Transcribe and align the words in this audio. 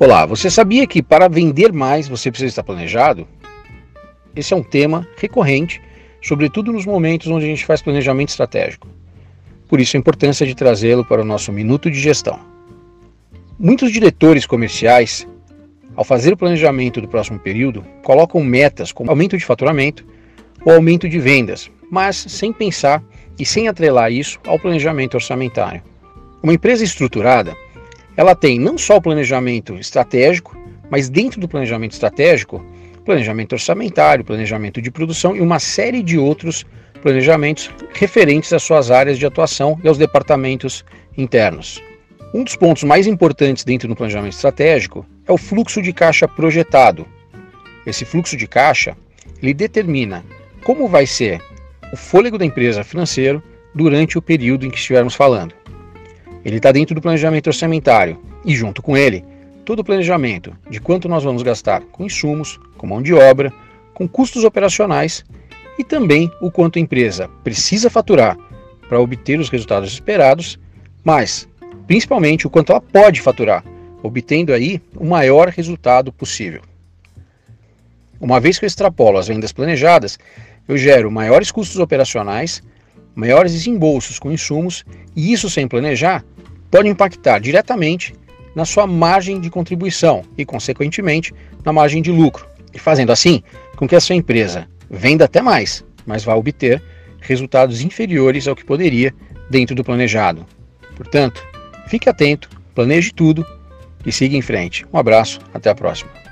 Olá, 0.00 0.24
você 0.24 0.48
sabia 0.48 0.86
que 0.86 1.02
para 1.02 1.26
vender 1.26 1.72
mais 1.72 2.06
você 2.06 2.30
precisa 2.30 2.50
estar 2.50 2.62
planejado? 2.62 3.26
Esse 4.34 4.54
é 4.54 4.56
um 4.56 4.62
tema 4.62 5.04
recorrente, 5.16 5.82
sobretudo 6.22 6.72
nos 6.72 6.86
momentos 6.86 7.26
onde 7.26 7.44
a 7.44 7.48
gente 7.48 7.66
faz 7.66 7.82
planejamento 7.82 8.28
estratégico. 8.28 8.86
Por 9.68 9.80
isso 9.80 9.96
a 9.96 9.98
importância 9.98 10.46
de 10.46 10.54
trazê-lo 10.54 11.04
para 11.04 11.20
o 11.20 11.24
nosso 11.24 11.50
minuto 11.50 11.90
de 11.90 11.98
gestão. 11.98 12.38
Muitos 13.58 13.90
diretores 13.90 14.46
comerciais, 14.46 15.26
ao 15.96 16.04
fazer 16.04 16.32
o 16.32 16.36
planejamento 16.36 17.00
do 17.00 17.08
próximo 17.08 17.40
período, 17.40 17.84
colocam 18.04 18.40
metas 18.44 18.92
como 18.92 19.10
aumento 19.10 19.36
de 19.36 19.44
faturamento 19.44 20.06
ou 20.64 20.74
aumento 20.74 21.08
de 21.08 21.18
vendas, 21.18 21.68
mas 21.90 22.14
sem 22.16 22.52
pensar 22.52 23.02
e 23.36 23.44
sem 23.44 23.66
atrelar 23.66 24.12
isso 24.12 24.38
ao 24.46 24.60
planejamento 24.60 25.14
orçamentário. 25.14 25.82
Uma 26.40 26.54
empresa 26.54 26.84
estruturada 26.84 27.56
ela 28.18 28.34
tem 28.34 28.58
não 28.58 28.76
só 28.76 28.96
o 28.96 29.00
planejamento 29.00 29.76
estratégico, 29.76 30.56
mas 30.90 31.08
dentro 31.08 31.40
do 31.40 31.46
planejamento 31.46 31.92
estratégico, 31.92 32.60
planejamento 33.04 33.52
orçamentário, 33.52 34.24
planejamento 34.24 34.82
de 34.82 34.90
produção 34.90 35.36
e 35.36 35.40
uma 35.40 35.60
série 35.60 36.02
de 36.02 36.18
outros 36.18 36.66
planejamentos 37.00 37.70
referentes 37.94 38.52
às 38.52 38.64
suas 38.64 38.90
áreas 38.90 39.20
de 39.20 39.24
atuação 39.24 39.78
e 39.84 39.88
aos 39.88 39.96
departamentos 39.96 40.84
internos. 41.16 41.80
Um 42.34 42.42
dos 42.42 42.56
pontos 42.56 42.82
mais 42.82 43.06
importantes 43.06 43.62
dentro 43.62 43.86
do 43.86 43.94
planejamento 43.94 44.34
estratégico 44.34 45.06
é 45.24 45.30
o 45.30 45.38
fluxo 45.38 45.80
de 45.80 45.92
caixa 45.92 46.26
projetado. 46.26 47.06
Esse 47.86 48.04
fluxo 48.04 48.36
de 48.36 48.48
caixa 48.48 48.96
ele 49.40 49.54
determina 49.54 50.24
como 50.64 50.88
vai 50.88 51.06
ser 51.06 51.40
o 51.92 51.96
fôlego 51.96 52.36
da 52.36 52.44
empresa 52.44 52.82
financeiro 52.82 53.40
durante 53.72 54.18
o 54.18 54.22
período 54.22 54.66
em 54.66 54.70
que 54.70 54.76
estivermos 54.76 55.14
falando. 55.14 55.54
Ele 56.48 56.56
está 56.56 56.72
dentro 56.72 56.94
do 56.94 57.02
planejamento 57.02 57.48
orçamentário 57.48 58.18
e, 58.42 58.56
junto 58.56 58.80
com 58.80 58.96
ele, 58.96 59.22
todo 59.66 59.80
o 59.80 59.84
planejamento 59.84 60.56
de 60.70 60.80
quanto 60.80 61.06
nós 61.06 61.22
vamos 61.22 61.42
gastar 61.42 61.82
com 61.92 62.06
insumos, 62.06 62.58
com 62.78 62.86
mão 62.86 63.02
de 63.02 63.12
obra, 63.12 63.52
com 63.92 64.08
custos 64.08 64.44
operacionais 64.44 65.26
e 65.78 65.84
também 65.84 66.32
o 66.40 66.50
quanto 66.50 66.78
a 66.78 66.80
empresa 66.80 67.28
precisa 67.44 67.90
faturar 67.90 68.38
para 68.88 68.98
obter 68.98 69.38
os 69.38 69.50
resultados 69.50 69.92
esperados, 69.92 70.58
mas 71.04 71.46
principalmente 71.86 72.46
o 72.46 72.50
quanto 72.50 72.72
ela 72.72 72.80
pode 72.80 73.20
faturar, 73.20 73.62
obtendo 74.02 74.54
aí 74.54 74.80
o 74.96 75.04
maior 75.04 75.48
resultado 75.48 76.10
possível. 76.10 76.62
Uma 78.18 78.40
vez 78.40 78.58
que 78.58 78.64
eu 78.64 78.68
extrapolo 78.68 79.18
as 79.18 79.28
vendas 79.28 79.52
planejadas, 79.52 80.18
eu 80.66 80.78
gero 80.78 81.10
maiores 81.10 81.50
custos 81.50 81.78
operacionais, 81.78 82.62
maiores 83.14 83.52
desembolsos 83.52 84.18
com 84.18 84.32
insumos, 84.32 84.82
e 85.14 85.30
isso 85.30 85.50
sem 85.50 85.68
planejar 85.68 86.24
pode 86.70 86.88
impactar 86.88 87.38
diretamente 87.38 88.14
na 88.54 88.64
sua 88.64 88.86
margem 88.86 89.40
de 89.40 89.50
contribuição 89.50 90.22
e, 90.36 90.44
consequentemente, 90.44 91.32
na 91.64 91.72
margem 91.72 92.02
de 92.02 92.10
lucro, 92.10 92.46
e 92.74 92.78
fazendo 92.78 93.12
assim 93.12 93.42
com 93.76 93.86
que 93.86 93.94
a 93.94 94.00
sua 94.00 94.16
empresa 94.16 94.68
venda 94.90 95.24
até 95.24 95.40
mais, 95.40 95.84
mas 96.06 96.24
vá 96.24 96.34
obter 96.34 96.82
resultados 97.20 97.82
inferiores 97.82 98.48
ao 98.48 98.56
que 98.56 98.64
poderia 98.64 99.14
dentro 99.50 99.74
do 99.74 99.84
planejado. 99.84 100.46
Portanto, 100.96 101.44
fique 101.86 102.08
atento, 102.08 102.48
planeje 102.74 103.12
tudo 103.12 103.46
e 104.04 104.12
siga 104.12 104.36
em 104.36 104.42
frente. 104.42 104.84
Um 104.92 104.98
abraço, 104.98 105.40
até 105.52 105.70
a 105.70 105.74
próxima. 105.74 106.27